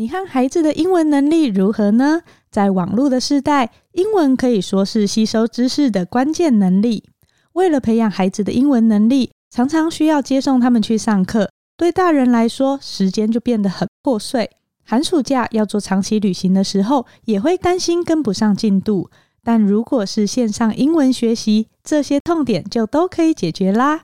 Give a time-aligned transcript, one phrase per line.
[0.00, 2.22] 你和孩子的英文能力如何呢？
[2.50, 7.04] 在网络的时代，英文可以说是吸收知识的关键能力。
[7.52, 11.50] 为了培养孩子的英文能力，常常需要接送他们去上课。
[11.76, 14.50] 对大人来说，时间就变得很破碎。
[14.84, 19.10] 寒暑假要做长期旅行的时候，也会担心跟不上进度。
[19.44, 24.00] 但如果是线上英文学习，这些痛点就都可以解决啦。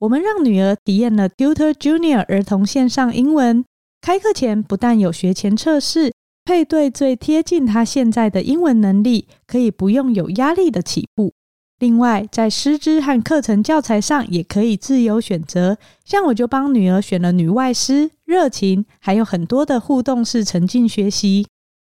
[0.00, 3.64] 我们让女儿体验了 Tutor Junior 儿童线上英文。
[4.02, 6.12] 开课前不但有学前测试，
[6.44, 11.32] 配对最贴近他现在的英文能力，可以不用有压力的起步。
[11.78, 21.46] 另外，在师资和课程教材上也可以自由选择，像我就帮女儿选了女外师、热情，还有很多的互动式沉浸学习。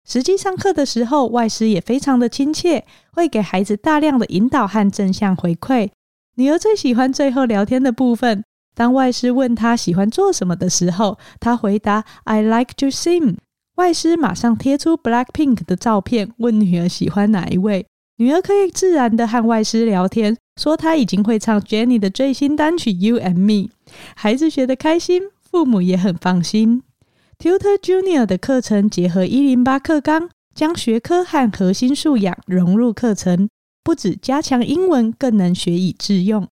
[0.09, 5.91] 实际上课的时候，外师也非常的亲切，会给孩子大量的引导和正向回馈。
[6.37, 13.37] 女儿最喜欢最后聊天的部分，当外师问他喜欢做什么的时候，他回答 "I like to sing"。
[13.77, 17.87] 外师马上贴出 Blackpink 的照片，问女儿喜欢哪一位。
[18.19, 23.69] 女儿可以自然的和外师聊天，说她已经会唱 Jennie 的最新单曲《You and Me》，
[24.15, 26.83] 孩子学得开心，父母也很放心。
[27.37, 33.49] Tutor Junior 的课程结合一零八课纲，将学科和核心素养融入课程，
[33.83, 36.47] 不止加强英文，更能学以致用。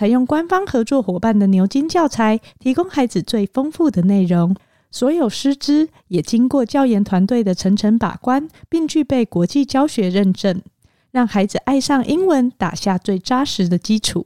[0.00, 4.56] 采用官方合作伙伴的牛津教材，提供孩子最丰富的内容，
[4.90, 10.62] 所有师资也经过教研团队的层层把关，并具备国际教学认证。
[11.10, 14.24] 让孩子爱上英文，打下最扎实的基础。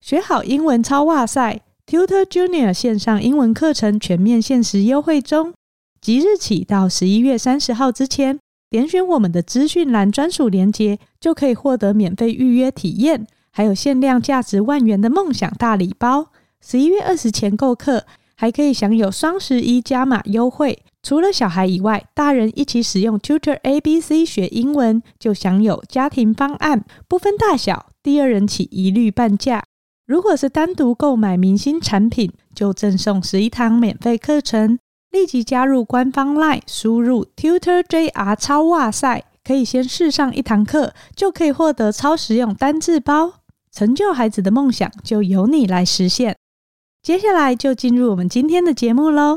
[0.00, 5.54] 学好英文超哇塞！Tutor Junior 线上英文课程全面限时优惠中，
[6.00, 13.24] 即日起到十一月三十号之前，点选我们的资讯栏专属链接，就可以获得免费预约体验，
[13.56, 16.26] 还有限量价值万元的梦想大礼包。
[16.60, 18.04] 十一月二十前购课，
[18.34, 20.82] 还可以享有双十一加码优惠。
[21.02, 29.64] 除了小孩以外，大人一起使用 Tutor ABC 学英文，就享有家庭方案，不分大小，第二人起一律半价。
[30.06, 34.78] 如果是单独购买明星产品，就赠送十一堂免费课程。
[35.10, 43.32] 立即加入官方 LINE，输入 TutorJR 超哇塞，可以先试上一堂课，就可以获得超实用单字包。
[43.76, 46.34] 成就孩子的梦想，就由你来实现。
[47.02, 49.36] 接下来就进入我们今天的节目喽。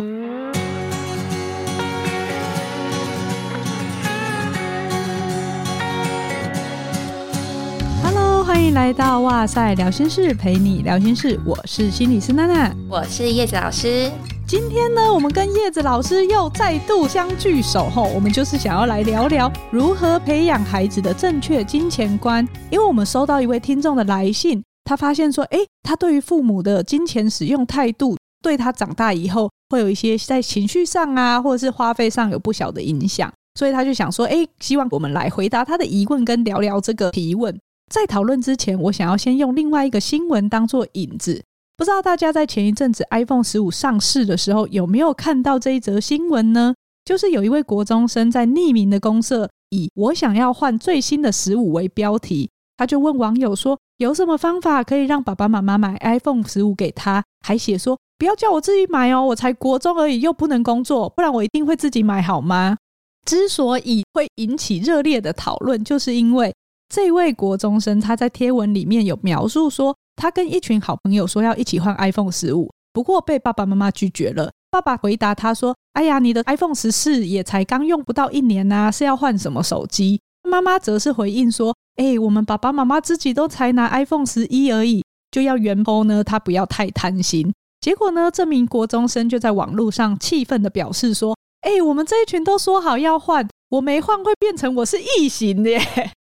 [8.59, 11.39] 欢迎来到哇塞聊心事，陪你聊心事。
[11.45, 14.11] 我是心理师娜娜，我是叶子老师。
[14.45, 22.45] 今天呢，我们跟叶子老师又再度相聚守候，我们就是想要来聊聊如何培养孩子的正确金钱观。
[22.69, 37.57] 因为我们收到一位听众的来信，他发现说，诶，他对于父母的金钱使用态度，对他长大以后会有一些在情绪上啊，或者是花费上有不小的影响，所以他就想说，诶，希望我们来回答他的疑问，跟聊聊这个提问。
[37.89, 41.43] 在讨论之前，我想要先用另外一个新闻当做引子。
[41.75, 46.75] 不知道大家在前一阵子 iPhone 十五上市的时候有没有看到这一则新闻呢？
[47.05, 62.77] 就是有一位国中生在匿名的公社，以“我想要换最新的十五”为标题，他就问网友说：“有什么方法可以让爸爸妈妈买 iPhone 十五给他？”还写说：“不要叫我自己买哦，我才国中而已，又不能工作，不然我一定会自己买，好吗？”
[63.25, 66.53] 之所以会引起热烈的讨论，就是因为。
[66.89, 74.51] 这位国中生他在贴文里面有描述说，他跟一群好朋友说要一起换 iPhone 十五，不过被爸爸妈妈拒绝了。
[74.71, 95.79] 爸爸回答他说：“哎呀，你的 iPhone 十四也才刚用不到一年呐，是要换什么手机？”妈妈则是回应说：“哎，我们爸爸妈妈自己都才拿 iPhone 十一而已，就要原 PO 呢，他不要太贪心。”结果呢，这名国中生就在网络上气愤地表示说：“哎，我们这一群都说好要换，我没换会变成我是异形的耶。”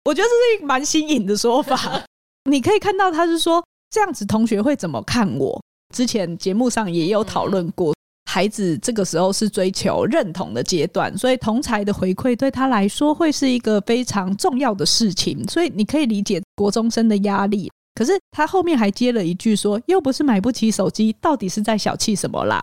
[0.10, 2.04] 我觉得这是一个蛮新颖的说法。
[2.50, 5.62] 你可以看到，他是说这样子，同学会怎么看我？
[5.96, 7.94] 之前节目上也有讨论过，
[8.26, 15.48] 孩子这个时候是追求认同的阶段，所以同才的回馈对他来说会是一个非常重要的事情。
[15.48, 17.72] 所以你可以理解国中生的压力。
[17.94, 22.60] 可是他后面还接了一句说：“又不是买不起手机，到底是在小气什么啦？”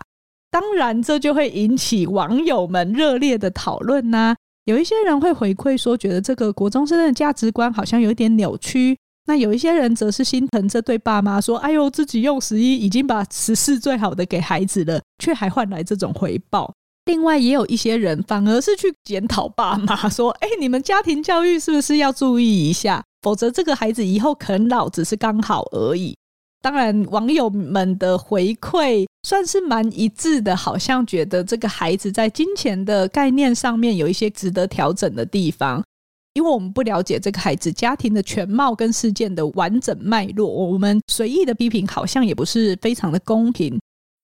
[0.51, 4.35] 当然，这就会引起网友们热烈的讨论呐。
[4.67, 8.97] 有一些人会回馈说，觉得这个国中生的价值观好像有一点扭曲。
[9.25, 16.73] 那有一些人则是心疼这对爸妈，说：“哎呦，自己用十一已经把十四最好的给孩子了，却还换来这种回报。”
[17.05, 23.01] 另外，也有一些人反而是去检讨爸妈，说：“哎，你们家庭教育是不是要注意一下？
[23.21, 26.13] 否则这个孩子以后啃老只是刚好而已。”
[26.61, 35.83] 当然，网友们的回馈算是蛮一致的，好像觉得这个孩子在金钱的概念上面有一些值得调整的地方。
[36.33, 43.79] 因为我们不了解这个孩子家庭的全貌跟事件的完整脉络，我们随意的批评好像也不是非常的公平，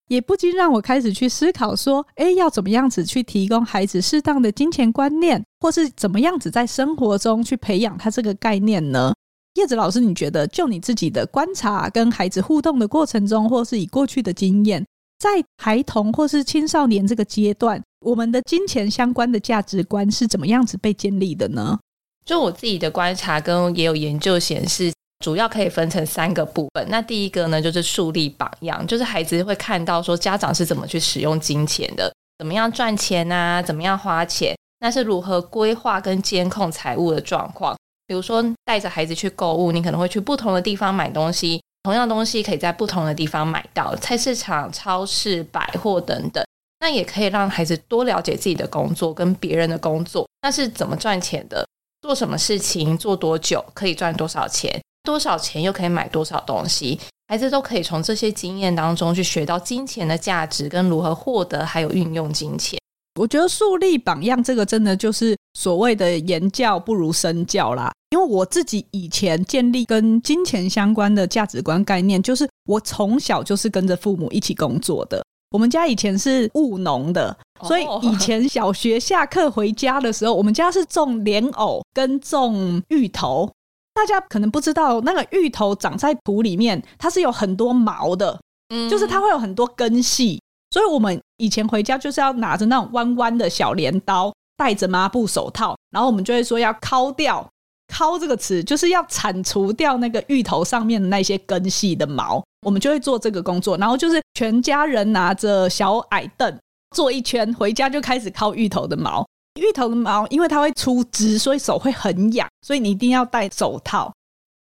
[0.09, 9.12] 也不禁让我开始去思考说：哎，要怎么样子去提供孩子适当的金钱观念，或是怎么样子在生活中去培养他这个概念呢？
[9.55, 14.83] 叶子老师，你觉得就你自己的观察跟孩子互动的过程中，或是以过去的经验，
[15.19, 21.77] 在孩童或是青少年这个阶段，我们的金钱相关的价值观是怎么样子被建立的呢？
[22.25, 24.91] 就我自己的观察跟也有研究显示，
[25.23, 26.87] 主要可以分成三个部分。
[26.89, 37.75] 那第一个呢，就是树立榜样，就是孩子会看到说家长是怎么去使用金钱的，怎么样赚钱啊，怎么样花钱，那是如何规划跟监控财务的状况。
[38.13, 46.45] 比如说，带着孩子去购物，你可能会去不同的地方买东西，同样东西可以在不同的地方买到，菜市场、超市、百货等等。
[46.79, 51.67] 那也可以让孩子多了解自己的工作跟别人的工作，那是怎么赚钱的，
[52.03, 56.99] 做什么事情，做多久可以赚多少钱，多少钱又可以买多少东西，
[57.29, 62.77] 孩子都可以从这些经验当中去学到金钱的价值跟如何获得，还有运用金钱。
[63.19, 67.91] 我觉得树立榜样这个真的就是所谓的言教不如身教啦。
[68.11, 75.23] 因为我自己以前建立跟金钱相关的价值观概念，就是我从小就是跟着父母一起工作的。
[75.49, 83.49] 我们家以前是务农的，所以以前小学下课回家的时候，我们家是种莲藕跟种芋头。
[83.93, 88.39] 大家可能不知道，那个芋头长在土里面，它是有很多毛的，
[88.69, 90.41] 嗯，就是它会有很多根系。
[90.71, 97.47] 所以我们以前回家就是要拿着那种弯弯的小镰刀，戴着抹布手套，然后我们就会说要敲掉
[97.91, 102.43] “敲掉”“敲”这个词，就是要铲除掉那个芋头上面的那些根系的毛。
[102.65, 106.57] 我们就会做这个工作，然后就是全家人拿着小矮凳
[106.95, 109.25] 坐一圈，回家就开始敲芋头的毛。
[109.59, 114.11] 芋头的毛因为它会出汁，所以手会很痒，所以你一定要戴手套。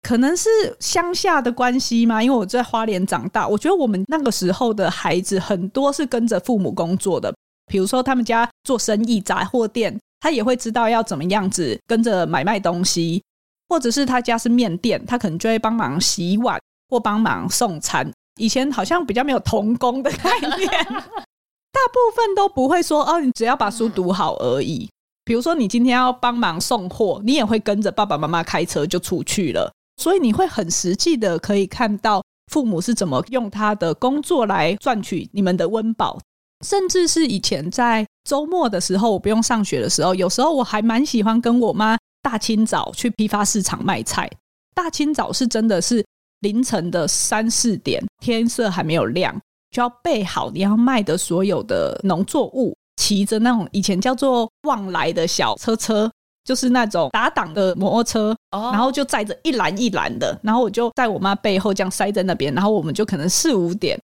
[0.02, 0.50] 可能是
[0.80, 2.24] 乡下的关系吗？
[2.24, 7.34] 因为我在花莲长大，我觉得我们那个时候的孩子很多是跟着父母工作的。
[7.70, 13.22] 比如说他们家做生意杂货店，他也会知道要怎么样子跟着买卖东西；
[13.70, 18.12] 或者是他家是面店，他可能就会帮忙洗碗或帮忙送餐。
[18.40, 20.70] 以前好像比较没有童工的概念，
[21.72, 24.90] 大部分都不会说哦，你只要把书读好而已。
[25.24, 29.72] 比如说你今天要帮忙送货，你也会跟着爸爸妈妈开车就出去了。
[29.98, 36.18] 所以你会很实际的可以看到父母是怎么用他的工作来赚取你们的温饱，
[36.66, 44.30] 甚至是以前在周末的时候，我不用上学的时候，有时候我还蛮喜欢跟我妈大清早去批发市场卖菜。
[44.76, 46.06] 大清早是真的是
[46.42, 49.34] 凌晨的三四点，天色还没有亮，
[49.72, 56.10] 就要备好你要卖的所有的农作物，骑着那种以前叫做旺来的小车车。
[56.46, 58.74] 就是那种打档的摩托车，oh.
[58.74, 64.00] 然后就载着一篮一篮的，然后我就在我妈背后这样塞在那边，然后我们就可能四五点，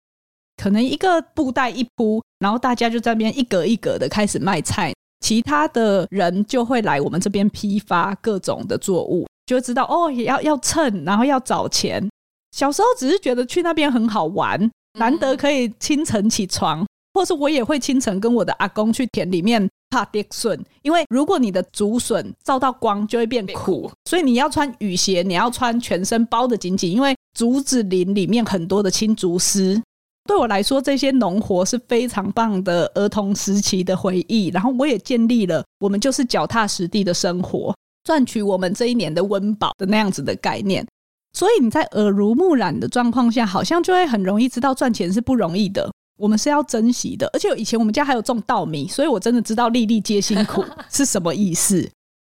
[0.62, 12.08] 可能一个布袋一铺，然后大家就在那边一格一格的开始卖菜，其他的人就会来我们这边批发各种的作物，就知道哦，也要要称，然后要找钱。
[12.52, 14.70] 小时候只是觉得去那边很好玩，
[15.00, 19.68] 难得可以清晨起床，或是我也会清晨跟我的阿公去田里面。
[19.90, 29.82] 怕跌笋，因为如果你的竹笋照到光就会变苦，所以你要穿雨鞋，你要穿全身包的紧紧，因为竹子林里面很多的青竹丝。
[30.26, 34.50] 对我来说，这些农活是非常棒的儿童时期的回忆。
[34.50, 40.86] 然后我也建立了我们就是脚踏实地的生活，赚取我们这一年的温饱的那样子的概念。
[41.34, 45.92] 所以你在耳濡目染的状况下，好像就会很容易知道赚钱是不容易的。
[46.18, 51.88] 我们是要珍惜的，而且以前我们家还有种稻米，所以我真的知道粒粒皆辛苦 是什么意思。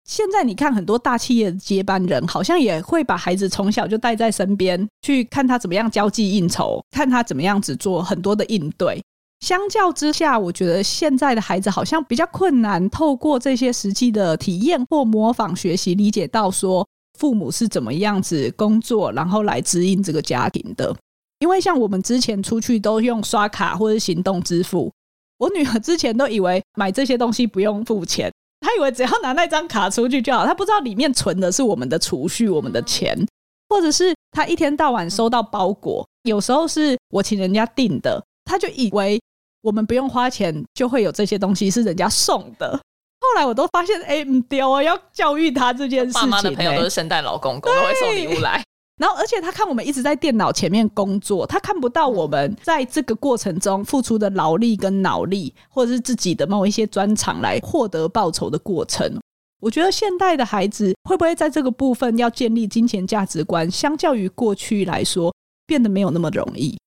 [0.05, 9.01] 现在你看很多大企业的接班人，好像也会把孩子从小就带在身边，去看他怎么样交际应酬，看他怎么样子做很多的应对。
[9.39, 20.95] 相较之下，我觉得现在的孩子好像比较困难，透过这些实际的体验或模仿学习，理解到说父母是怎么样子工作，然后来指引这个家庭的。
[21.39, 24.91] 因为像我们之前出去都用刷卡或者行动支付，
[25.39, 28.31] 我女儿之前都以为买这些东西不用付钱，
[28.61, 33.17] 她以为只要拿那张卡出去就好，他不知道里面存的是我们的储蓄、我们的钱，
[33.67, 39.19] 或者是他一天到晚收到包裹，有时候是我请人家订的，他就以为
[39.61, 42.79] 我们不用花钱就会有这些东西是人家送的。
[43.19, 46.21] 后来我都发现，哎，不对哦，要教育他这件事情。
[46.21, 48.63] 爸妈的朋友都是圣诞老公公，都会送礼物来。
[49.01, 59.19] 然后，而且他看我们一直在电脑前面工作，他看不到我们在这个过程中付出的劳力跟脑力，或者是自己的某一些专长来获得报酬的过程。
[59.59, 65.33] 我觉得现代的孩子会不会在这个部分要建立金钱价值观，相较于过去来说，
[65.65, 66.77] 变得没有那么容易。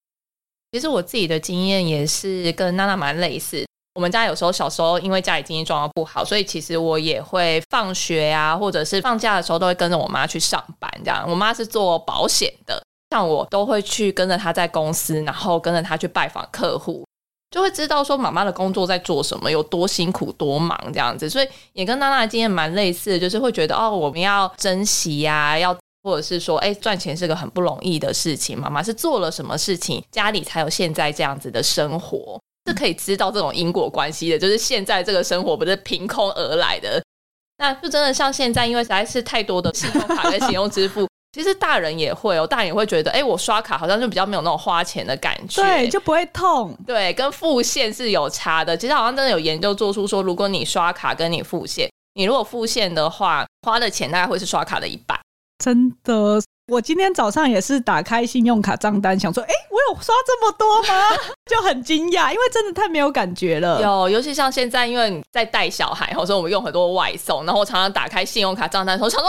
[0.70, 3.66] 其实我自己的经验也是跟娜娜蛮类似。
[3.94, 10.90] 我们家有时候小时候因为家里经济状况不好，所以其实我也会放学啊，或者是放假的时候都会跟着我妈去上班。
[11.04, 17.06] 这样，我妈是做保险的，像我都会去跟着她在公司，然后跟着她去拜访客户，
[17.52, 21.30] 就会知道说妈妈的工作在做什么，有多辛苦多忙这样子。
[21.30, 25.72] 所以也跟娜娜的经验蛮类似的，就是会觉得哦，我们要珍惜呀，要
[26.02, 28.58] 或者是说，哎，赚钱是个很不容易的事情。
[28.58, 32.40] 妈妈是做了什么事情，家里才有现在这样子的生活。
[32.66, 37.02] 是可以知道这种因果关系的，就是现在这个生活不是凭空而来的，
[37.58, 48.76] 那就真的像现在，因为实在是太多的信用卡跟信用支付，其实大人也会哦，大人也会觉得，哎，我刷卡好像就比较没有那种花钱的感觉，对，就不会痛，对，跟付现是有差的。
[48.76, 55.18] 其实好像真的有研究做出说，如果你刷卡跟你付现，你如果付现的话，花的钱大概会是刷卡的一半，
[55.58, 56.40] 真的。
[56.68, 61.16] 我今天早上也是打开信用卡账单，想说，哎，我有刷这么多吗？
[61.44, 63.82] 就很惊讶，因为真的太没有感觉了。
[63.82, 69.28] 有，尤其像现在，因为你在带小孩，所以我们用很多外送，然后我常常打开信用卡账单的时候，想说，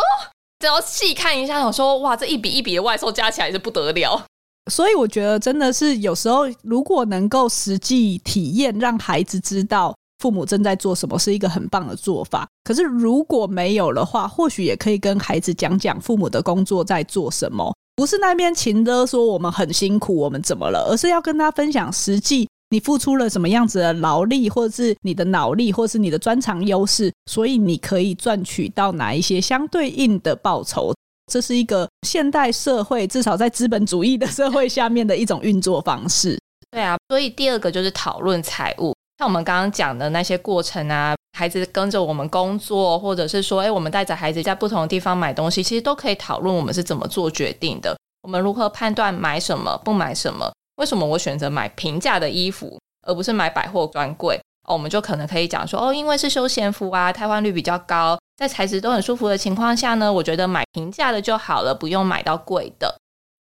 [0.60, 4.24] 只要细看一下，想说，哇，这一笔一笔的外送加起来是不得了。
[4.72, 9.94] 所以我觉得真的是有时候，如果能够实际体验，让孩子知道。
[10.20, 30.94] 父母正在做什么是一个很棒的做法，可是如果没有的话，或许也可以跟孩子讲讲父母的工作在做什么，不是那边情勒说我们很辛苦，我们怎么了，而是要跟他分享实际你付出了什么样子的劳力，或者是你的脑力，或者是你的专长优势，所以你可以赚取到哪一些相对应的报酬。
[31.32, 36.40] 这是一个现代社会，至少在资本主义的社会下面的一种运作方式。
[36.72, 38.94] 对啊，所以第二个就是讨论财务。
[39.18, 47.96] 像我们刚刚讲的那些过程啊，孩子跟着我们工作，或者是说，诶，我们带着孩子在不同的地方买东西，其实都可以讨论我们是怎么做决定的。
[48.24, 50.52] 我们如何判断买什么，不买什么？
[50.76, 54.38] 为什么我选择买平价的衣服，而不是买百货专柜？
[54.68, 62.94] 哦，我们就可能可以讲说，哦，因为是休闲服啊，汰换率比较高，在材质都很舒服的情况下呢，我觉得买平价的就好了，不用买到贵的。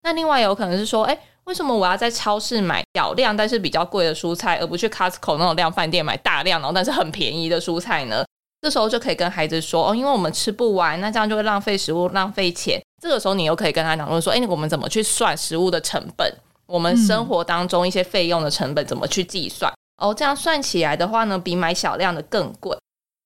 [0.02, 1.18] 那另外有可能是说，诶。
[1.48, 8.22] 为什么我要在超市买小量但是比较贵的蔬菜，而不去 Costco 那种量贩店买大量然后但是很便宜的蔬菜呢？
[8.60, 12.78] 这时候就可以跟孩子说哦，因为我们吃不完，那这样就会浪费食物、浪费钱。
[13.00, 16.30] 这个时候你又可以跟他讲论说，哎，我们怎么去算食物的成本？
[16.66, 19.72] 我们生活当中一些费用的成本怎么去计算？
[20.02, 22.76] 哦，这样算起来的话呢，比买小量的更贵。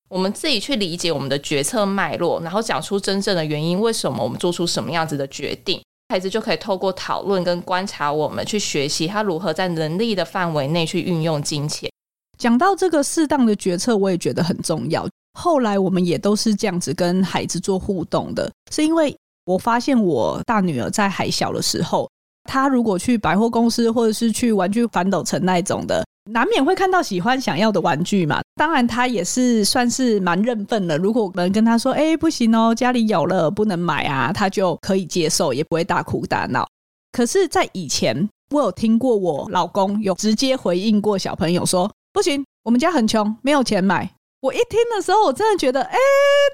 [0.09, 5.83] 我们自己去理解我们的决策脉络，然后讲出真正的原因，为什么我们做出什么样子的决定。
[6.12, 11.90] 孩子就可以透过讨论跟观察，我们去学习他如何在能力的范围内去运用金钱。
[12.37, 15.09] 讲到这个适当的决策，我也觉得很重要。
[15.33, 19.16] 后来我们也都是这样子跟孩子做互动的，是因为
[19.47, 22.07] 我发现我大女儿在还小的时候，
[22.45, 26.05] 她如果去百货公司或者是去玩具反斗城那一种的。
[26.31, 30.97] 难免会看到喜欢想要的玩具嘛，当然他也是算是蛮认份的。
[30.97, 36.65] 如果我们跟他说：“哎，不行哦，家里有了不能买啊”，他就可以接受，也不会大哭大闹。
[37.11, 44.09] 可是，在以前，我有听过我老公有直接回应过小朋友说：“不行，我们家很穷，没有钱买。”
[44.43, 45.99] 我一听的时候，我真的觉得：“哎，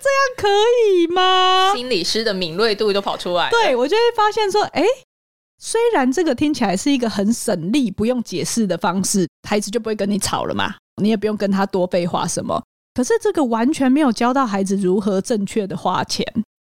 [0.03, 0.49] 这样可
[0.89, 4.83] 以吗？”心理师的敏锐度都跑出来，对，我就会发现说：“哎。”
[5.61, 12.63] 虽然这个听起来是一个很省力、不用解释的方式，孩子就不会跟你吵了嘛，你也不用跟他多废话什么。
[12.95, 16.25] 可是这个完全没有教到孩子如何正确的花钱，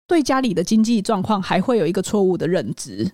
[0.09, 3.11] 对家里的经济状况还会有一个错误的认知。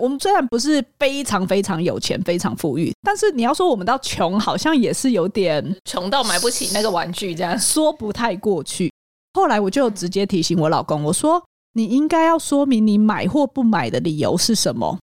[0.00, 8.90] 我们虽然不是非常非常有钱、非常富裕，但是你要说我们到穷，好像也是有点穷到买不起那个玩具，这样说不太过去。
[9.34, 11.42] 后来我就直接提醒我老公，我说
[11.74, 14.98] 你应该要说明你买或不买的理由是什么。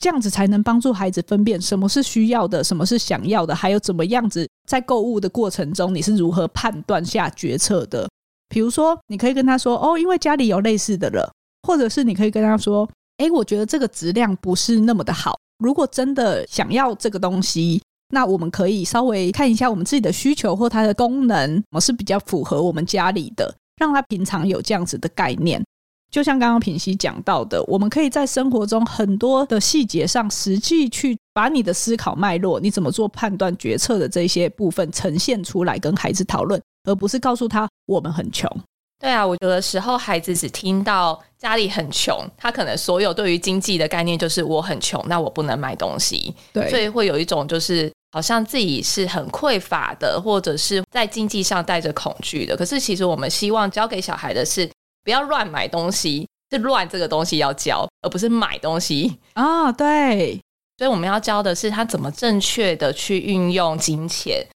[0.00, 8.08] 这样子才能帮助孩子分辨什么是需要的，什么是想要的，还有怎么样子在购物的过程中你是如何判断下决策的。
[8.48, 11.30] 比如说，你可以跟他说：“哦，因为家里有类似的了。”
[11.68, 12.88] 或者是你可以跟他说
[13.18, 15.38] ：“诶，我觉得这个质量不是那么的好。
[15.58, 25.62] 如果真的想要这个东西，那我们可以稍微看一下我们自己的需求或它的功能，什么是比较符合我们家里的，让他平常有这样子的概念。”
[26.10, 38.50] 就像刚刚品熙讲到的，我们可以在生活中很多的细节上，实际去把你的思考脉络、你怎么做判断决策的这些部分呈现出来，跟孩子讨论，而不是告诉他我们很穷。
[38.98, 52.54] 对啊，我有的时候孩子只听到家里很穷，他可能所有对于经济的概念就是我很穷，那我不能买东西，对，所以会有一种就是好像自己是很匮乏的，或者是在经济上带着恐惧的。
[52.54, 54.68] 可是其实我们希望教给小孩的是
[55.02, 59.72] 不要乱买东西，是乱这个东西要教，而不是买东西啊、哦。
[59.72, 60.40] 对，
[60.78, 64.46] 所以我们要教的是他怎么正确的去运用金钱。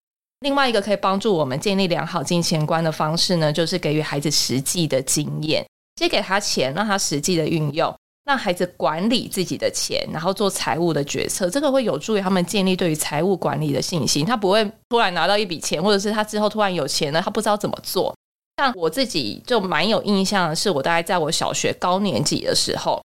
[0.40, 5.64] 另外一个可以帮助我们建立良好金钱观的方式呢，就是给予孩子实际的经验，
[5.96, 7.94] 先给他钱，让他实际的运用，
[8.26, 11.48] 让孩子管理自己的钱，然后做财务的决策。
[11.48, 14.26] 这个会有助于他们建立对于财务管理的信心。
[14.26, 18.14] 他不会突然拿到一笔钱，或者是他之后突然有钱了，他不知道怎么做。
[18.56, 23.02] 像我自己就蛮有印象的是，我大概在我小学高年级的时候，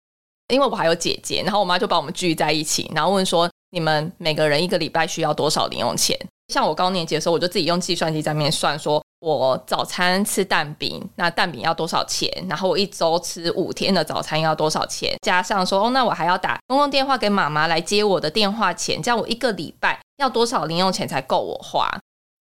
[0.48, 6.16] 因为我还有姐姐，然后我妈就把我们聚在一起，然后问说：你们每个人一个礼拜需要多少零用钱？
[6.52, 12.28] 像我高年级的时候，我就自己用计算机在那边算，说我早餐吃蛋饼，那蛋饼要多少钱？
[12.48, 15.16] 然后我一周吃五天的早餐要多少钱？
[15.22, 21.88] 加上说，哦，那我还要打公共电话给妈妈来接我的电话钱，这样我一个礼拜要多少零用钱才够我花？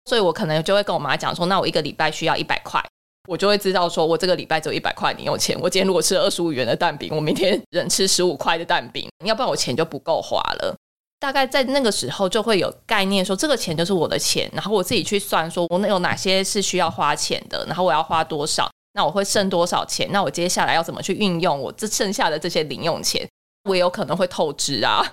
[0.06, 2.82] 所以我可能就会跟我妈讲说，那我一个礼拜需要一百块，
[3.28, 5.54] 我就会知道说我这个礼拜只有一百块零用钱。
[5.60, 10.74] 我今天如果吃二十五元的蛋饼，我明天 忍吃十五块的蛋饼，要不然我钱就不够花了。
[11.20, 23.28] 大概在那个时候就会有概念，说这个钱就是我的钱，然后我自己去算，说我有哪些是需要花钱的，然后我要花多少，那我会剩多少钱，那我接下来要怎么去运用我这剩下的这些零用钱？
[23.68, 25.04] 我也有可能会透支啊，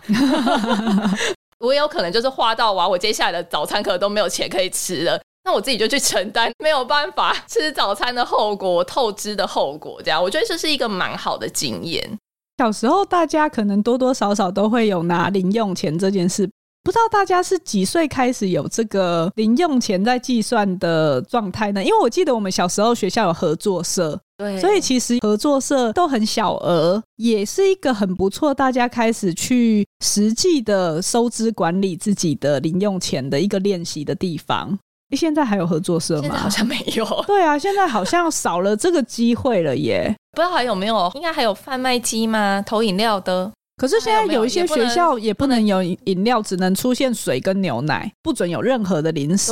[1.60, 12.18] 我也有可能就是花到完，我接下来的早餐可能都没有钱可以吃了，那我自己就去承担没有办法吃早餐的后果，透支的后果，这样我觉得这是一个蛮好的经验。
[12.58, 16.50] 小时候，大家可能多多少少都会有拿零用钱这件事。
[16.84, 21.84] 不知道大家是几岁开始有这个零用钱在计算的状态呢？
[21.84, 34.78] 因为我记得我们小时候学校有合作社，对，所以其实合作社都很小额，也是一个很不错，大家开始去实际的收支管理自己的零用钱的一个练习的地方。
[35.16, 36.36] 现在还有合作社吗？
[36.36, 37.06] 好像没有。
[37.26, 40.14] 对啊，现在好像少了这个机会了耶。
[40.34, 41.12] 不知道还有没有？
[41.16, 42.64] 应该还有贩卖机吗？
[42.66, 43.52] 投饮料的。
[43.78, 49.52] 可是现在有一些学校也不能有饮料，只能出现水跟牛奶，不准有任何的零食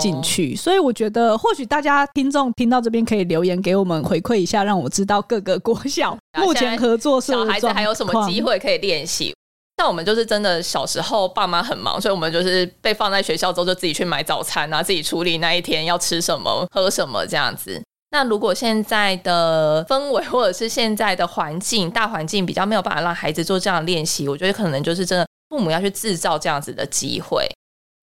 [0.00, 0.54] 进去。
[0.54, 9.34] 所以我觉得，或许大家听众听到这边可以留言给我们回馈一下，让我知道各个国校目前合作社小孩子还有什么机会可以练习。
[9.78, 17.82] 那我们就是真的小时候爸妈很忙，所以我们就是被放在学校之后就自己去买早餐啊，自己处理那一天要吃什么、喝什么这样子。
[18.10, 27.46] 那如果现在的氛围或者是现在的环境大环境比较没有办法让孩子做这样的练习，我觉得可能就是真的父母要去制造这样子的机会，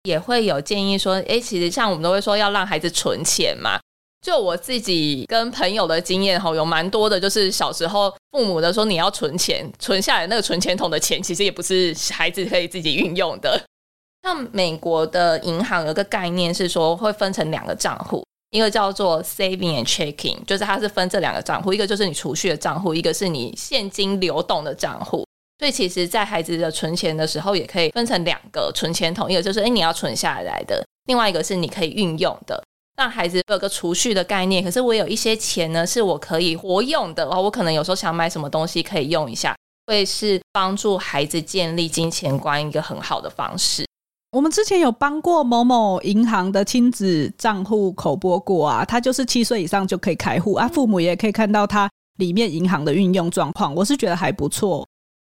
[0.03, 3.81] 也会有建议说，诶，其实像我们都会说要让孩子存钱嘛。
[4.25, 13.63] 就我自己跟朋友的经验哈，有蛮多的，就是小时候父母的说你要存钱，存下来那个存钱筒的钱，其实也不是孩子可以自己运用的。
[14.25, 25.27] 像美国的银行有个概念是说会分成两个账户，一个叫做 saving and checking，就是它是分这两个账户，一个就是你储蓄的账户，一个是你现金流动的账户。
[25.59, 32.65] 所以其实，在孩子的存钱的时候，也可以分成两个存钱筒，一个就是诶你要存下来的，另外一个是你可以运用的。
[32.97, 37.43] 让孩子有个储蓄的概念，可是我有一些钱呢，是我可以活用的哦。
[37.43, 43.85] 我可能有时候想买什么东西可以用一下，会是帮助孩子建立金钱观一个很好的方式。
[44.31, 54.87] 我们之前有帮过某某银行的亲子账户口播过啊，他就是七岁以上就可以开户啊，父母也可以看到他里面银行的运用状况，我是觉得还不错。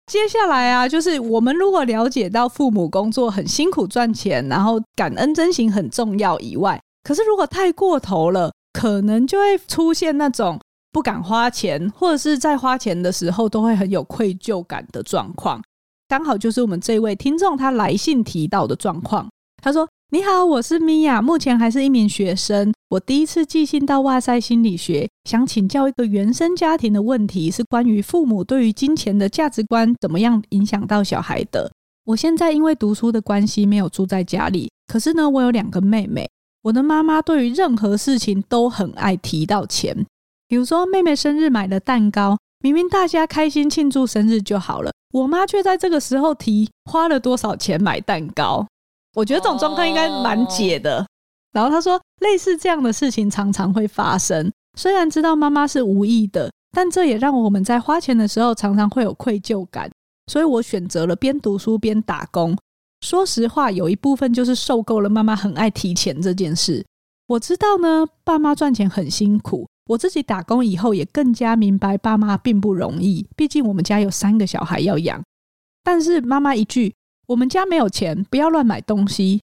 [0.06, 6.80] 接下来啊，就是我们如果了解到父母工作很辛苦赚钱，然后感恩真心很重要以外。
[7.08, 10.60] 可是，如果太过头了，可能就会出现那种
[10.92, 15.58] 不敢花钱，或者是在花钱的时候都会很有愧疚感的状况。
[16.06, 19.26] 刚好就是我们这位听众他来信提到的状况。
[19.62, 22.74] 他说：“你好，我是米娅，目前还是一名学生。
[22.90, 31.72] 我第一次寄信到哇塞心理学，想请教一个原生家庭的问题，是关于父母对于金钱的价值观怎么样影响到小孩的。
[32.04, 36.28] 我现在因为读书的关系没有住在家里，可是呢，我有两个妹妹。”
[36.62, 40.06] 我的妈妈对于任何事情都很爱提到钱，
[40.48, 48.66] 比如说妹妹生日买了蛋糕，明明大家开心庆祝生日就好了，我妈却在这个时候提花了多少钱买蛋糕。
[49.14, 51.06] 我觉得这种状况应该蛮解的。
[51.52, 59.90] 然后她说，类似这样的事情常常会发生，虽然知道妈妈是无意的，但这也让我们在花钱的时候常常会有愧疚感，
[60.26, 62.56] 所以我选择了边读书边打工。
[63.00, 66.84] 说实话，有一部分就是受够了妈妈很爱提钱这件事。
[67.26, 73.26] 我知道呢，爸妈赚钱很辛苦，我自己打工以后，也更加明白爸妈并不容易。
[73.36, 75.22] 毕竟我们家有三个小孩要养。
[75.84, 76.94] 但是妈妈一句
[77.28, 79.40] “我们家没有钱，不要乱买东西”，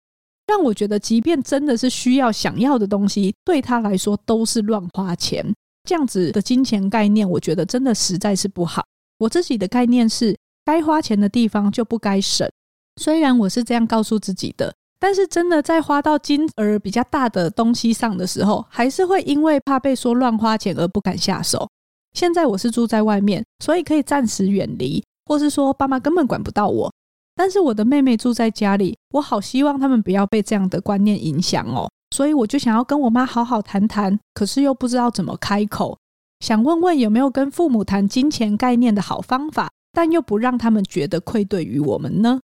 [0.47, 5.45] 让我觉得，即便真的是需要想要的东西，对他来说都是乱花钱。
[5.89, 8.83] 这样子的金钱概念，我觉得真的实在是不好。
[9.19, 12.51] 我自己的概念是，该花钱的地方就不该省。
[12.97, 14.75] 虽然我是这样告诉自己的。
[14.97, 21.69] 但是真的在花到金额比较大的东西上的时候，还是会因为怕被说乱花钱而不敢下手。
[22.15, 26.91] 现在我是住在外面，所以可以暂时远离，或是说爸妈根本管不到我。
[27.35, 31.87] 但是我的妹妹住在家里，我好希望他们不要被这样的观念影响哦。
[32.17, 35.99] 所以我就想要跟我妈好好谈谈，可是又不知道怎么开口，
[36.41, 42.41] 想问问有没有跟父母谈金钱概念的好方法，但又不让他们觉得愧对于我们呢？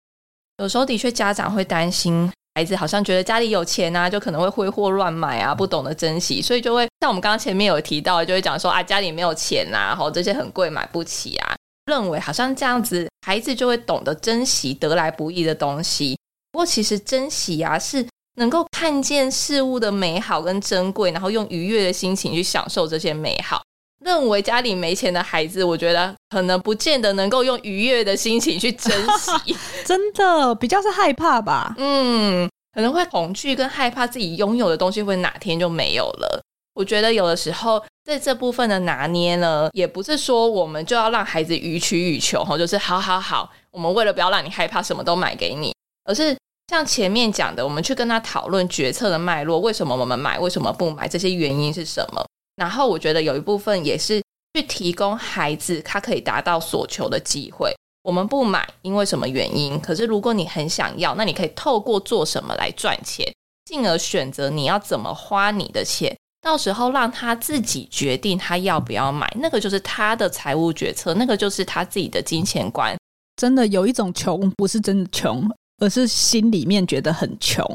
[0.58, 2.32] 有时候的确家长会担心。
[2.58, 11.54] 孩子好像觉得家里有钱啊，就可能会挥霍乱买啊，不懂得珍惜，所以就会像我们刚刚前面有提到，就会讲说啊，家里没有钱呐，吼这些很贵买不起啊，
[11.92, 16.18] 认为好像这样子孩子就会懂得珍惜得来不易的东西。
[16.54, 23.62] 不过其实珍惜啊，是能够看见事物的美好跟珍贵，然后用愉悦的心情去享受这些美好。
[24.06, 31.74] 认为家里没钱的孩子，我觉得可能不见得能够用愉悦的心情去珍惜， 真的比较是害怕吧。
[31.80, 36.40] 嗯，可能会恐惧跟害怕自己拥有的东西会哪天就没有了。
[36.76, 46.38] 我觉得有的时候在这部分的拿捏呢，也不是说我们就要让孩子予取予求哈，就是好好好，我们为了不要让你害怕，什么都买给你，而是
[46.68, 52.24] 像前面讲的，我们去跟他讨论决策的脉络，为什么我们买，为什么不买，这些原因是什么。
[52.56, 54.22] 然后我觉得有一部分也是
[54.54, 57.74] 去提供孩子他可以达到所求的机会。
[58.04, 59.80] 我们不买，因为什么原因？
[59.80, 63.26] 可是如果你很想要，那你可以透过做什么来赚钱，
[63.66, 66.16] 进而选择你要怎么花你的钱。
[66.40, 72.96] 到时候让他自己决定他要不要买，那个就是他的财务决策，那个就是他自己的金钱观。
[73.36, 75.44] 真的有一种穷，不是真的穷，
[75.80, 77.66] 而是心里面觉得很穷，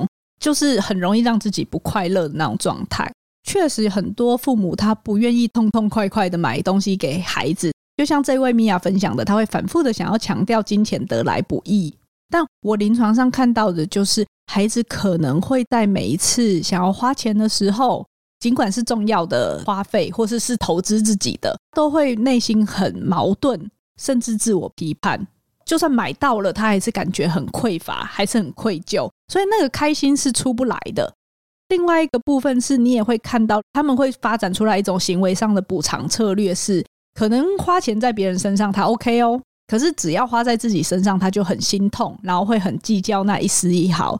[0.40, 3.12] 就是很容易让自己不快乐的那种状态。
[3.42, 11.94] 确实，很多父母他不愿意痛痛快快的买东西给孩子，就像这位米娅分享的，他会反复的想要强调金钱得来不易。
[12.29, 18.07] 但我临床上看到的就是，孩子可能会在每一次想要花钱的时候，
[18.38, 23.68] 尽管是重要的花费，或是是投资自己的，都会内心很矛盾，
[24.00, 25.26] 甚至自我批判。
[25.64, 31.12] 就算买到了，他还是感觉很匮乏，还是很愧疚，所以那个开心是出不来的。
[31.70, 44.18] 另外一个部分是你也会看到，他们会发展出来一种行为上的补偿策略，是可能花钱在别人身上他 OK 哦，可是只要花在自己身上他就很心痛，然后会很计较那一丝一毫，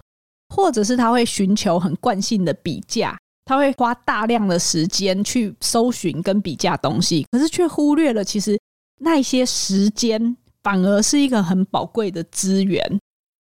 [0.55, 8.57] 或者是他会寻求很惯性的比价，他会花大量的时间去搜寻跟比价东西，可是却忽略了其实
[9.01, 12.81] 那些时间反而是一个很宝贵的资源。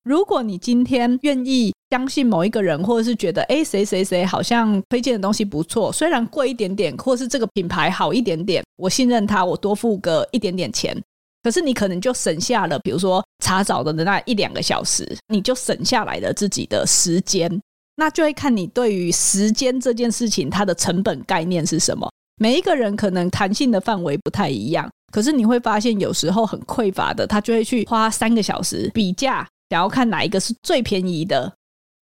[0.04, 10.96] 如果你今天愿意相信某一个人，或者是觉得哎，谁谁谁好像推荐的东西不错，虽然贵一点点，或是这个品牌好一点点，我信任他，我多付个一点点钱，
[11.44, 17.62] 可是你可能就省下了，比如说查找的那一两个小时，你就省下来了自己的时间，
[17.96, 22.10] 那就会看你对于时间这件事情它的成本概念是什么。
[22.42, 29.46] 每一个人可能弹性的范围不太一样，可是你会发现有时候很匮乏的，他就会去花三个小时比价。
[29.70, 31.52] 想要看哪一个是最便宜的，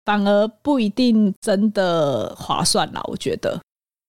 [0.05, 3.01] 反而不一定真的划算啦。
[3.05, 3.61] 我觉得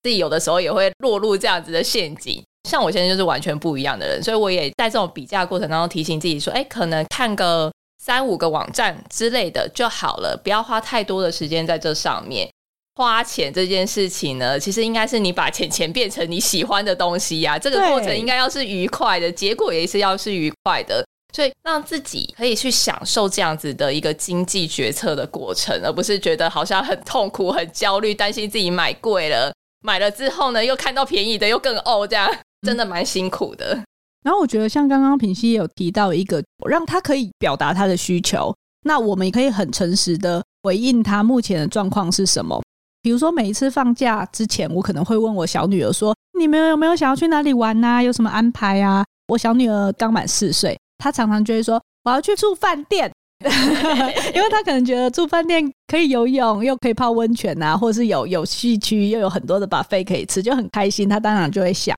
[0.02, 2.44] 自己有的时候也会落入这样子的陷阱。
[2.70, 7.70] 像我现在就是完全不一样的人，所以我也在这种比价过程当中提醒自己说：“哎，可能看个
[8.02, 12.50] 三五个网站之类的就好了，不要花太多的时间在这上面。
[12.96, 17.60] 花钱这件事情呢，其实应该是你把钱钱变成你喜欢的东西呀。
[17.60, 32.30] 这个过程应该要是愉快的，结果也是要是愉快的。”所以让自己可以去享受这样子的一个经济决策的过程，而不是觉得好像很痛苦、很焦虑，担心自己买贵了，买了之后呢又看到便宜的又更哦，这样
[32.62, 33.84] 真的蛮辛苦的。
[34.24, 42.62] 然后我觉得像刚刚品熙也有提到一个，让他可以表达他的需求，那我们也可以很诚实的回应他目前的状况是什么。
[43.02, 48.02] 比如说每一次放假之前，我可能会问我小女儿说：“你们有没有想要去哪里玩啊？
[48.02, 50.80] 有什么安排啊？”我小女儿刚满四岁。
[50.98, 53.12] 他常常就会说：“我要去住饭店，
[53.44, 61.10] 因为他可能觉得住饭店可以游泳，又可以泡温泉啊，或者是有有戏区，又有很多的 buffet 可以吃，就很开心。
[61.10, 61.96] 他当然就会想，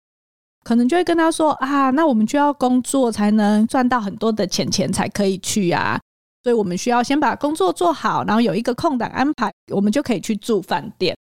[0.64, 6.00] 可能就会跟他说啊，那我们就要工作才能赚到很多的钱钱才可以去啊，
[6.44, 11.16] 所以我们需要先把工作做好，然后有一个空档安排，我们就可以去住饭店。”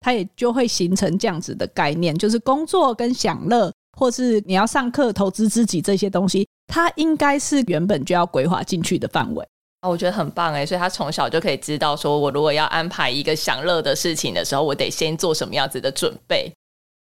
[0.00, 9.44] 他也就会形成这样子的概念，就是工作跟享乐，或是你要上课、投资自己这些东西，它应该是原本就要规划进去的范围。
[9.88, 16.52] 我觉得很棒哎，所以他从小就可以知道，说我如果要安排一个享乐的事情的时候，我得先做什么样子的准备。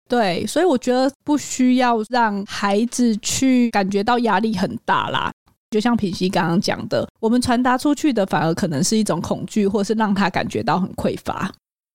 [0.06, 5.32] 对，所以我觉得不需要让孩子去感觉到压力很大啦。
[5.70, 11.50] 就像品熙刚刚讲的，我们传达出去的反而可能是一种恐惧，或是让他感觉到很匮乏。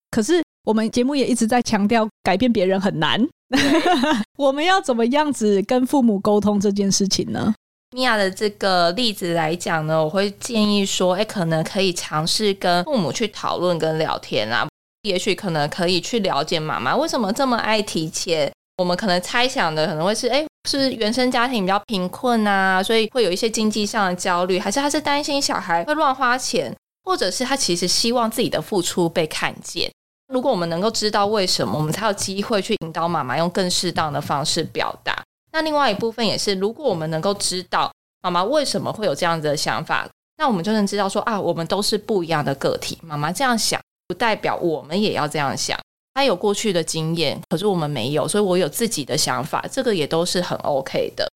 [0.09, 3.23] 可是我们节目也一直在强调，改变别人很难。
[4.37, 7.53] 我们要怎么样子跟父母沟通这件事情呢？
[7.95, 14.67] 米娅的这个例子来讲呢，我会建议说，哎，可能可以尝试跟父母去讨论跟聊天啊。
[15.03, 18.51] 也许可能可以去了解妈妈为什么这么爱提钱。
[18.77, 29.91] 我们可能猜想的可能会是，哎，是不是原生家庭比较贫困啊，所以会有一些经济上的焦虑，还是他是担心小孩会乱花钱，或者是他其实希望自己的付出被看见。
[30.33, 35.21] 如果我们能够知道为什么，我们才有机会去引导妈妈用更适当的方式表达。
[35.51, 42.97] 那另外一部分也是，如果我们能够知道妈妈为什么会有这样子的想法，那我们就能知道说啊，我们都是不一样的个体。
[43.01, 43.79] 妈妈这样想。
[44.07, 45.79] 不代表我们也要这样想。
[46.15, 51.29] 她有过去的经验，可是我们没有，所以我有自己的想法，这个也都是很 OK 的。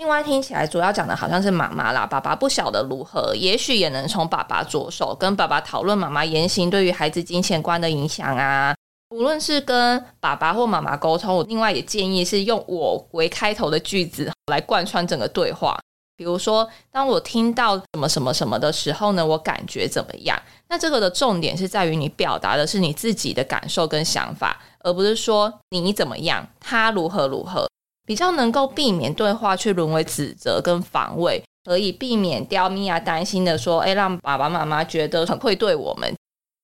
[0.00, 8.74] 另外听起来主要讲的好像是妈妈啦，爸爸不晓得如何，也许也能从爸爸着手，跟爸爸讨论妈妈言行对于孩子金钱观的影响啊。
[9.14, 15.78] 无论是跟爸爸或妈妈沟通，我另外也建议是用我为开头的句子来贯穿整个对话。
[16.16, 20.40] 比如说，当我听到什么什么什么的时候呢，我感觉怎么样？
[20.70, 27.68] 那这个的重点是在于你表达的是你自己的感受跟想法，而不是说你怎么样，他如何如何，
[28.06, 36.12] 比较能够避免对话去沦为指责跟防卫，可以避免掉米娅担心的说，诶，让爸爸妈妈觉得很愧对我们。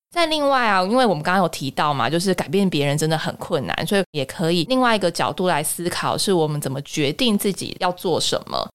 [0.09, 8.67] 再另外啊，因为我们刚刚有提到嘛，就是改变别人真的很困难，所以也可以另外一个角度来思考，是我们怎么决定自己要做什么。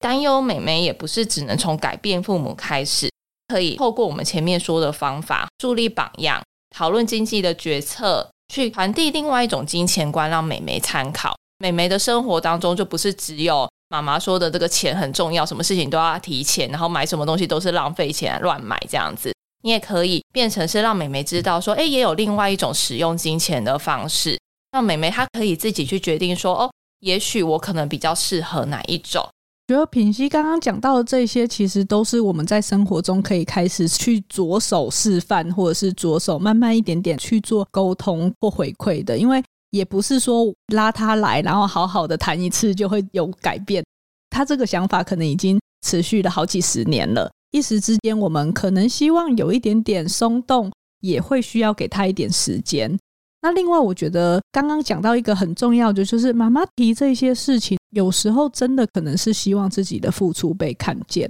[0.00, 3.10] 担忧美眉也不是只能从改变父母开始，
[3.48, 6.42] 可以透过我们前面说的方法，树立榜样，
[6.74, 11.36] 讨论经济的决策，去传递另外一种金钱观，让美眉参考。
[11.60, 19.30] 妹妹的生活当中就不是只有妈妈说的这个钱很重要，什么事情都要提钱，然后买什么东西都是浪费钱，乱买这样子。
[19.62, 24.38] 你也可以变成是让妹妹知道说，诶，也有另外一种使用金钱的方式，
[24.72, 26.70] 让妹妹她可以自己去决定说，哦，
[27.00, 29.28] 也许我可能比较适合哪一种。
[29.68, 39.16] 觉得品熙刚刚讲到的这些，其实都是我们在生活中可以开始去着手示范，或者是着手慢慢一点点去做沟通或回馈的。
[39.16, 43.84] 因为也不是说拉他来，然后好好的谈一次就会有改变。
[44.30, 52.96] 他这个想法可能已经持续了好几十年了，一时之间我们可能希望有一点点松动，也会需要给他一点时间。
[53.42, 61.28] 那另外，我觉得刚刚讲到一个很重要的，就是妈妈提这些事情，有时候真的可能是希望自己的付出被看见。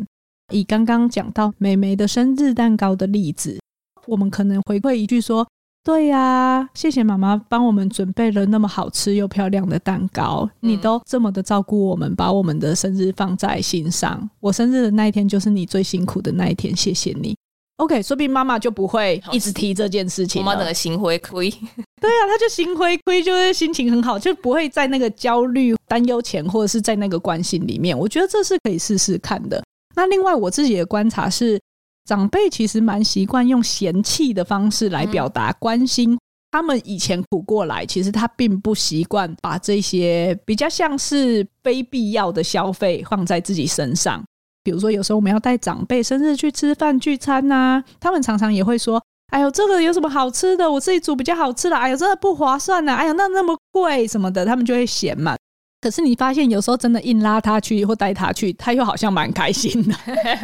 [0.52, 3.60] 以刚刚讲到妹妹的生日蛋糕的例子，
[4.06, 5.46] 我们可能回馈一句说
[5.82, 14.28] ：“对呀，谢谢妈妈帮我们准备了那么好吃又漂亮的蛋糕，你都这么的照顾我们，把我们的生日放在心上。
[14.40, 17.34] 我生日的那一天就是你最辛苦的那一天，谢谢你。”
[17.80, 20.44] OK，说不定妈妈就不会一直提这件事情。
[20.44, 21.48] 妈妈整个心灰灰，
[21.98, 27.98] 对啊，她就心灰灰，就是心情很好，就不会在那个焦虑、担忧前，或者是在那个关心里面。
[27.98, 29.64] 我觉得这是可以试试看的。
[29.96, 31.58] 那另外，我自己的观察是，
[32.10, 36.12] 长辈其实蛮习惯用嫌弃的方式来表达关心。
[36.12, 36.18] 嗯、
[36.50, 44.20] 他们以前苦过来，其实他并不习惯把这些比较像是非必要的消费放在自己身上。
[44.64, 50.68] 比如说，有时候我们要带长辈生日去吃饭聚餐呐、啊，他们常常也会说：“哎呦，这个有什么好吃的？
[50.68, 51.76] 我自己煮比较好吃的。
[51.76, 52.96] 哎呦，这个不划算呐！
[52.96, 55.36] 哎呦，那那么贵什么的，他们就会嫌嘛。
[55.80, 59.94] 可是你发现，有时候真的硬拉他去或带他去，他又好像蛮开心的。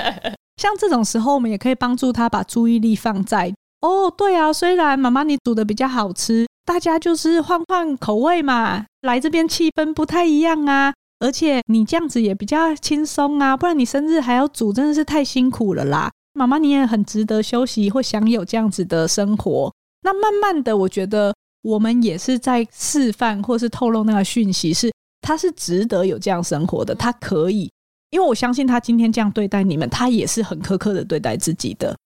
[0.57, 16.11] 像这种时候，我们也可以帮助他把注意力放在：哦，对啊，虽然妈妈你煮的比较好吃，大家就是换换口味嘛，来这边气氛不太一样啊。”而且你这样子也比较轻松啊，不然你生日还要煮，真的是太辛苦了啦。
[16.35, 19.72] 妈妈，你也很值得休息或享有这样子的生活。
[20.03, 24.92] 那慢慢的，我觉得我们也是在示范或是透露那个讯息，是
[25.26, 27.68] 他是值得有这样生活的，他可以，
[28.10, 31.96] 因为我相信他今天这样对待你们，他也是很苛刻的对待自己的。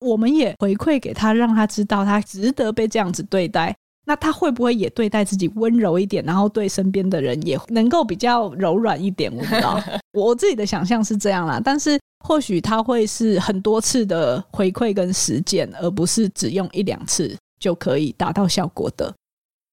[0.00, 3.76] 我们也回馈给他，让他知道他值得被这样子对待。
[4.06, 9.30] 那他会不会也对待自己温柔一点，然后对身边的人也能够比较柔软一点？
[9.30, 9.78] 我不知道，
[10.16, 11.60] 我自己的想象是这样啦。
[11.62, 19.12] 但是或许他会是很多次的回馈跟实践，而不是只用一两次就可以达到效果的。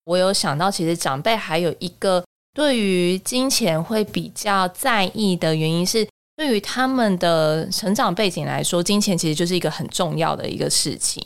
[0.03, 2.23] 我有想到，其实长辈还有一个
[2.57, 11.23] 对于金钱会比较在意的原因是，对于他们的成长背景来说，金钱其实就是一个很重要的一个事情。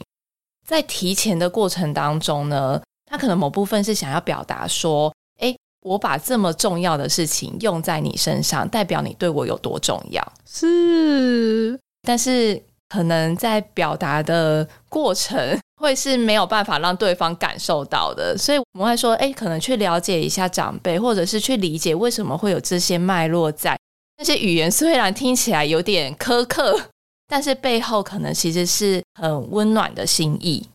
[0.67, 10.33] 在提钱的过程当中呢，他可能某部分是想要表达说，诶，我把这么重要的事情用在你身上，代表你对我有多重要。
[10.45, 15.57] 是，但是可能在表达的过程。
[15.81, 23.77] 会是没有办法让对方感受到的，所以我们会说，哎，可能去了解一下长辈，或者是去理解为什么会有这些脉络在。
[24.17, 26.79] 那些语言虽然听起来有点苛刻，
[27.27, 30.67] 但是背后可能其实是很温暖的心意。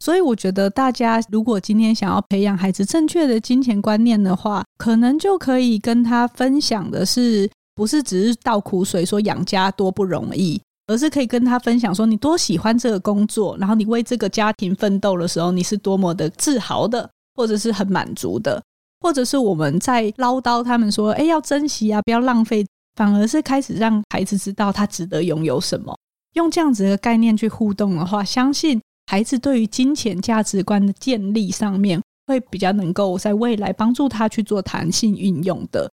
[0.00, 10.60] 所以我觉得大家如果今天想要培养孩子正确的金钱观念的话，可能就可以跟他分享的是，不是只是倒苦水说养家多不容易。
[10.86, 18.62] 而是可以跟他分享说，你多喜欢这个工作，然后你为这个家庭奋斗的时候，你是多么的自豪的，或者是很满足的，
[19.00, 22.66] 或者是我们在唠叨他们说，哎，要珍惜啊，不要浪费，
[22.96, 25.96] 反而是开始让孩子知道他值得拥有什么。
[26.34, 35.90] 用这样子的概念去互动的话，相信孩子对于金钱价值观的建立上面，会比较能够在未来帮助他去做弹性运用的。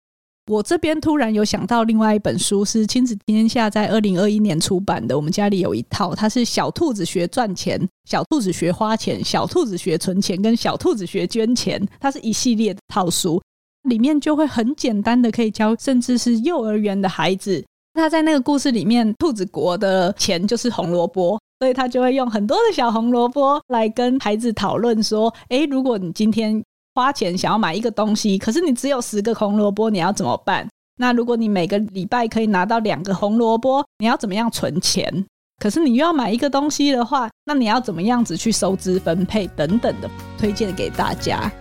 [0.51, 5.15] 我这边突然有想到另外一本书，是亲子天下在二零二一年出版的。
[5.15, 13.41] 我们家里有一套，它是小兔子学赚钱、小兔子学花钱、小兔子学存钱跟小兔子学捐钱，它是一系列的套书，
[13.89, 17.63] 里面就会很简单的可以教，甚至是幼儿园的孩子。
[17.95, 26.61] 他在那个故事里面，兔子国的钱就是红萝卜，所以他就会用很多的小红萝卜来跟孩子讨论说：诶，如果你今天
[26.95, 30.65] 花钱想要买一个东西，可是你只有十个红萝卜，你要怎么办？
[30.97, 35.25] 那如果你每个礼拜可以拿到两个红萝卜，你要怎么样存钱？
[35.61, 41.51] 可是你又要买一个东西的话，那你要怎么样子去收支分配等等的，推荐给大家。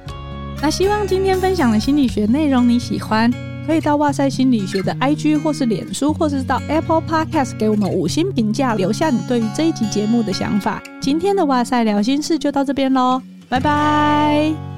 [0.62, 3.29] 那希望今天分享的心理学内容你喜欢，
[3.66, 10.81] 可以到哇塞心理学的 IG 或是脸书，或是到 Apple Podcast 给我们五星评价，留下你对于这一集节目的想法。
[11.01, 14.74] 今天的哇塞聊心事就到这边喽，拜拜。